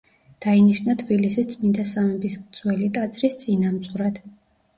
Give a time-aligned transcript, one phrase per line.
[0.43, 4.21] დაინიშნა თბილისის წმიდა სამების ძველი ტაძრის წინამძღვრად.